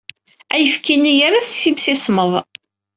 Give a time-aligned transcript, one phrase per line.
[0.53, 2.33] Ayefki-nni yerra-t s imsismeḍ.